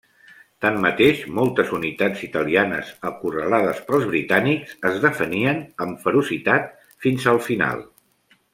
[0.63, 6.67] Tanmateix, moltes unitats italianes acorralades pels britànics es defenien amb ferocitat
[7.07, 7.87] fins al final.